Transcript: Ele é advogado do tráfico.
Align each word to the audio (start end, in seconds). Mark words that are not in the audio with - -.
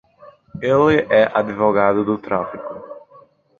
Ele 0.63 1.01
é 1.13 1.29
advogado 1.31 2.03
do 2.03 2.17
tráfico. 2.17 2.83